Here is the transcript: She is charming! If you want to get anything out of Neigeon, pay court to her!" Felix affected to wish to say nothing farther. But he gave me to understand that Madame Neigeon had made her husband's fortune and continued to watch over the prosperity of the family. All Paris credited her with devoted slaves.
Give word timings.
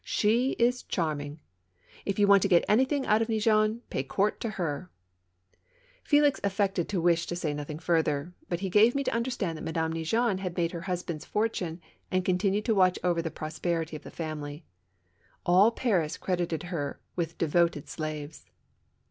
She 0.03 0.53
is 0.53 0.81
charming! 0.81 1.41
If 2.07 2.17
you 2.17 2.25
want 2.25 2.41
to 2.41 2.47
get 2.47 2.65
anything 2.67 3.05
out 3.05 3.21
of 3.21 3.27
Neigeon, 3.29 3.81
pay 3.91 4.01
court 4.01 4.39
to 4.39 4.49
her!" 4.49 4.89
Felix 6.03 6.39
affected 6.43 6.89
to 6.89 6.99
wish 6.99 7.27
to 7.27 7.35
say 7.35 7.53
nothing 7.53 7.77
farther. 7.77 8.33
But 8.49 8.61
he 8.61 8.69
gave 8.71 8.95
me 8.95 9.03
to 9.03 9.13
understand 9.13 9.59
that 9.59 9.63
Madame 9.63 9.93
Neigeon 9.93 10.39
had 10.39 10.57
made 10.57 10.71
her 10.71 10.81
husband's 10.89 11.25
fortune 11.25 11.81
and 12.09 12.25
continued 12.25 12.65
to 12.65 12.73
watch 12.73 12.97
over 13.03 13.21
the 13.21 13.29
prosperity 13.29 13.95
of 13.95 14.01
the 14.01 14.09
family. 14.09 14.65
All 15.45 15.69
Paris 15.69 16.17
credited 16.17 16.63
her 16.63 16.99
with 17.15 17.37
devoted 17.37 17.87
slaves. 17.87 18.47